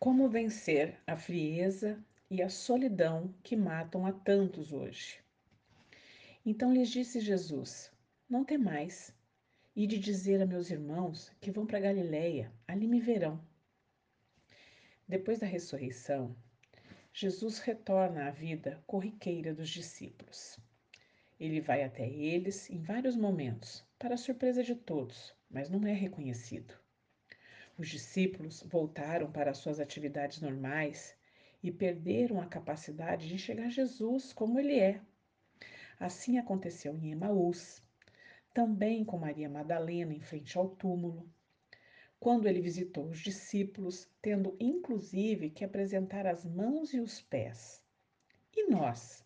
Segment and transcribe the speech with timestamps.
[0.00, 5.20] Como vencer a frieza e a solidão que matam a tantos hoje?
[6.42, 7.92] Então lhes disse Jesus:
[8.26, 9.14] Não temais,
[9.76, 13.44] e de dizer a meus irmãos que vão para Galiléia, ali me verão.
[15.06, 16.34] Depois da ressurreição,
[17.12, 20.58] Jesus retorna à vida corriqueira dos discípulos.
[21.38, 26.72] Ele vai até eles em vários momentos, para surpresa de todos, mas não é reconhecido.
[27.80, 31.16] Os discípulos voltaram para suas atividades normais
[31.62, 35.00] e perderam a capacidade de enxergar Jesus como ele é.
[35.98, 37.82] Assim aconteceu em Emaús,
[38.52, 41.26] também com Maria Madalena em frente ao túmulo,
[42.18, 47.82] quando ele visitou os discípulos, tendo inclusive que apresentar as mãos e os pés.
[48.54, 49.24] E nós?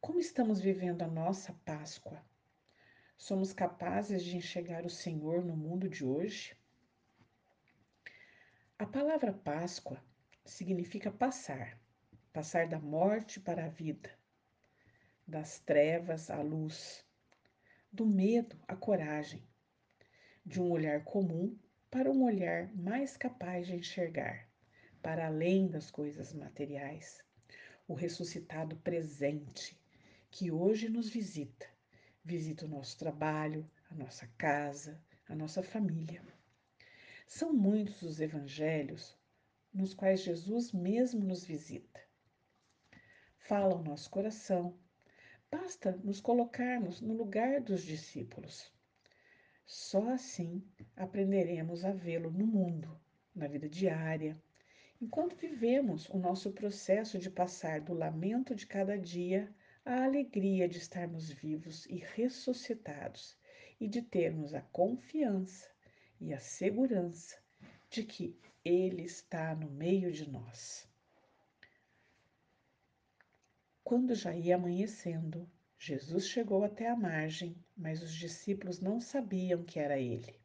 [0.00, 2.24] Como estamos vivendo a nossa Páscoa?
[3.18, 6.59] Somos capazes de enxergar o Senhor no mundo de hoje?
[8.80, 10.02] A palavra Páscoa
[10.42, 11.78] significa passar,
[12.32, 14.10] passar da morte para a vida,
[15.28, 17.04] das trevas à luz,
[17.92, 19.46] do medo à coragem,
[20.46, 21.58] de um olhar comum
[21.90, 24.48] para um olhar mais capaz de enxergar,
[25.02, 27.22] para além das coisas materiais,
[27.86, 29.78] o ressuscitado presente
[30.30, 31.68] que hoje nos visita,
[32.24, 36.22] visita o nosso trabalho, a nossa casa, a nossa família.
[37.32, 39.16] São muitos os evangelhos
[39.72, 42.00] nos quais Jesus mesmo nos visita.
[43.38, 44.76] Fala ao nosso coração.
[45.48, 48.72] Basta nos colocarmos no lugar dos discípulos.
[49.64, 50.60] Só assim
[50.96, 53.00] aprenderemos a vê-lo no mundo,
[53.32, 54.36] na vida diária,
[55.00, 60.78] enquanto vivemos o nosso processo de passar do lamento de cada dia à alegria de
[60.78, 63.38] estarmos vivos e ressuscitados
[63.78, 65.70] e de termos a confiança
[66.20, 67.36] e a segurança
[67.88, 70.88] de que Ele está no meio de nós.
[73.82, 79.80] Quando já ia amanhecendo, Jesus chegou até a margem, mas os discípulos não sabiam que
[79.80, 80.38] era ele.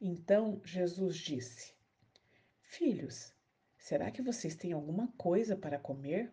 [0.00, 1.74] Então Jesus disse:
[2.62, 3.34] Filhos,
[3.76, 6.32] será que vocês têm alguma coisa para comer?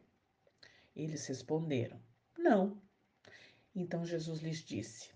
[0.95, 1.99] Eles responderam:
[2.37, 2.81] Não.
[3.75, 5.12] Então Jesus lhes disse: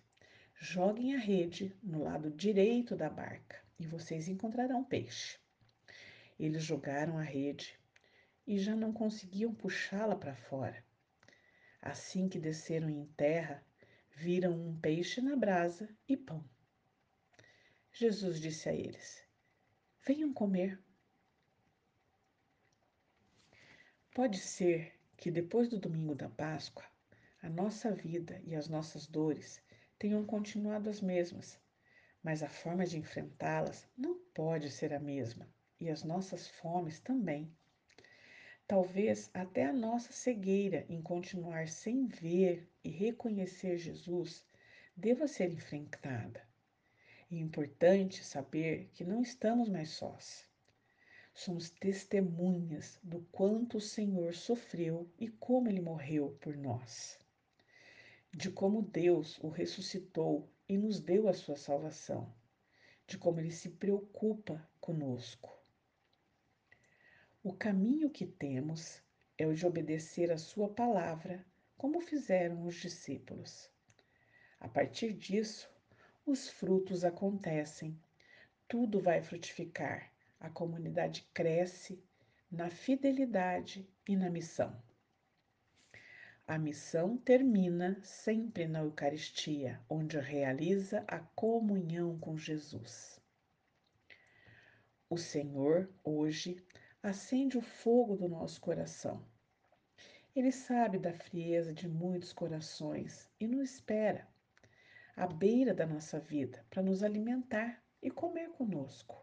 [0.60, 5.38] Joguem a rede no lado direito da barca e vocês encontrarão peixe.
[6.40, 7.80] Eles jogaram a rede
[8.46, 10.84] e já não conseguiam puxá-la para fora.
[11.80, 13.64] Assim que desceram em terra,
[14.16, 16.44] viram um peixe na brasa e pão.
[17.94, 19.24] Jesus disse a eles:
[20.08, 20.82] Venham comer.
[24.12, 26.86] Pode ser que depois do domingo da Páscoa,
[27.44, 29.62] a nossa vida e as nossas dores
[30.00, 31.60] tenham continuado as mesmas,
[32.22, 35.48] mas a forma de enfrentá-las não pode ser a mesma,
[35.80, 37.52] e as nossas fomes também.
[38.68, 44.46] Talvez até a nossa cegueira em continuar sem ver e reconhecer Jesus
[44.96, 46.42] deva ser enfrentada.
[47.32, 50.46] É importante saber que não estamos mais sós.
[51.34, 57.18] Somos testemunhas do quanto o Senhor sofreu e como ele morreu por nós
[58.38, 62.32] de como Deus o ressuscitou e nos deu a sua salvação,
[63.08, 65.52] de como ele se preocupa conosco.
[67.44, 69.02] O caminho que temos
[69.40, 71.44] é o de obedecer a sua palavra,
[71.76, 73.72] como fizeram os discípulos.
[74.60, 75.68] A partir disso,
[76.24, 78.00] os frutos acontecem,
[78.68, 82.00] tudo vai frutificar, a comunidade cresce
[82.52, 84.80] na fidelidade e na missão.
[86.50, 93.20] A missão termina sempre na Eucaristia, onde realiza a comunhão com Jesus.
[95.10, 96.66] O Senhor, hoje,
[97.04, 99.22] acende o fogo do nosso coração.
[100.34, 104.26] Ele sabe da frieza de muitos corações e nos espera
[105.18, 109.22] à beira da nossa vida para nos alimentar e comer conosco.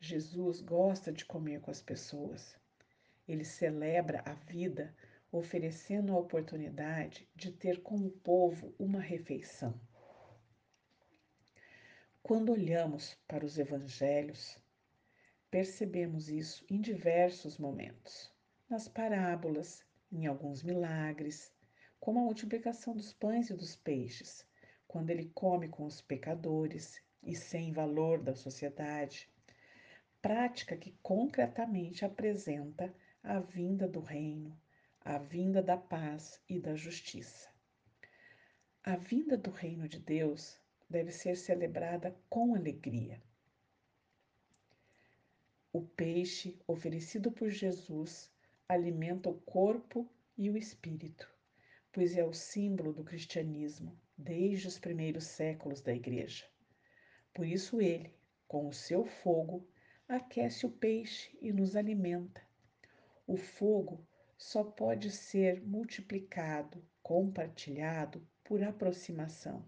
[0.00, 2.58] Jesus gosta de comer com as pessoas.
[3.28, 4.96] Ele celebra a vida
[5.32, 9.80] oferecendo a oportunidade de ter com o povo uma refeição.
[12.22, 14.58] Quando olhamos para os evangelhos,
[15.50, 18.30] percebemos isso em diversos momentos,
[18.68, 21.50] nas parábolas, em alguns milagres,
[21.98, 24.46] como a multiplicação dos pães e dos peixes,
[24.86, 29.30] quando ele come com os pecadores e sem valor da sociedade,
[30.20, 34.54] prática que concretamente apresenta a vinda do reino,
[35.04, 37.50] a vinda da paz e da justiça.
[38.84, 40.56] A vinda do reino de Deus
[40.88, 43.20] deve ser celebrada com alegria.
[45.72, 48.30] O peixe oferecido por Jesus
[48.68, 50.08] alimenta o corpo
[50.38, 51.28] e o espírito,
[51.90, 56.46] pois é o símbolo do cristianismo desde os primeiros séculos da Igreja.
[57.34, 58.14] Por isso ele,
[58.46, 59.66] com o seu fogo,
[60.06, 62.40] aquece o peixe e nos alimenta.
[63.26, 64.06] O fogo
[64.42, 69.64] só pode ser multiplicado, compartilhado por aproximação.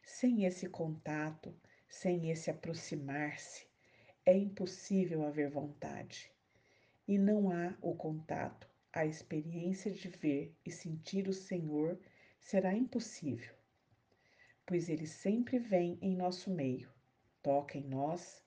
[0.00, 1.52] Sem esse contato,
[1.88, 3.66] sem esse aproximar-se,
[4.24, 6.32] é impossível haver vontade.
[7.06, 11.98] E não há o contato, a experiência de ver e sentir o Senhor
[12.38, 13.54] será impossível,
[14.64, 16.88] pois Ele sempre vem em nosso meio,
[17.42, 18.40] toca em nós,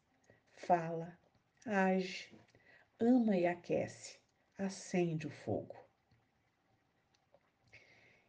[0.54, 1.20] fala,
[1.66, 2.34] age,
[2.98, 4.23] ama e aquece,
[4.58, 5.76] acende o fogo.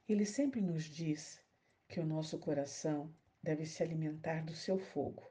[0.09, 1.43] Ele sempre nos diz
[1.88, 5.23] que o nosso coração deve se alimentar do seu fogo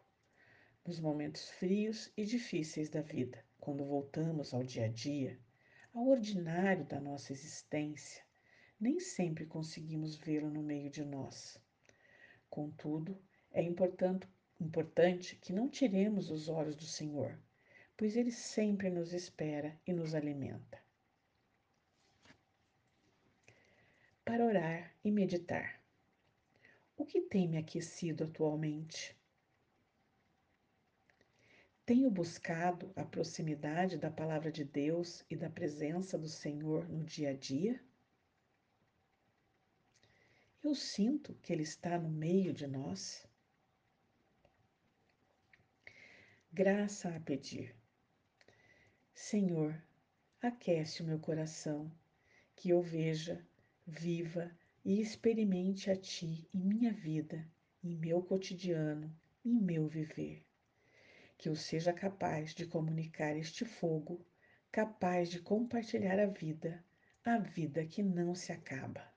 [0.86, 5.40] nos momentos frios e difíceis da vida, quando voltamos ao dia a dia,
[5.94, 8.22] ao ordinário da nossa existência,
[8.78, 11.57] nem sempre conseguimos vê-lo no meio de nós.
[12.50, 13.18] Contudo,
[13.50, 14.28] é importante,
[14.60, 17.39] importante que não tiremos os olhos do Senhor,
[17.96, 20.82] pois Ele sempre nos espera e nos alimenta.
[24.33, 25.80] Para orar e meditar.
[26.97, 29.15] O que tem me aquecido atualmente?
[31.85, 37.30] Tenho buscado a proximidade da palavra de Deus e da presença do Senhor no dia
[37.30, 37.80] a dia?
[40.63, 43.27] Eu sinto que Ele está no meio de nós?
[46.51, 47.75] Graça a pedir.
[49.13, 49.79] Senhor,
[50.41, 51.91] aquece o meu coração,
[52.56, 53.47] que eu veja,
[53.85, 54.51] viva
[54.83, 57.47] e experimente a Ti em minha vida,
[57.83, 59.15] em meu cotidiano,
[59.45, 60.45] em meu viver
[61.44, 64.25] que eu seja capaz de comunicar este fogo,
[64.71, 66.81] capaz de compartilhar a vida,
[67.25, 69.12] a vida que não se acaba.